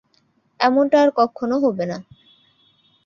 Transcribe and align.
এমনটা 0.59 0.97
আর 1.01 1.09
কক্ষনো 1.17 1.55
হবে 1.59 1.85
না। 1.85 1.97